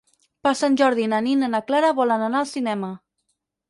Per 0.47 0.53
Sant 0.61 0.77
Jordi 0.81 1.05
na 1.13 1.21
Nina 1.27 1.51
i 1.51 1.53
na 1.53 1.63
Clara 1.71 1.95
volen 2.03 2.29
anar 2.31 2.45
al 2.45 2.53
cinema. 2.57 2.95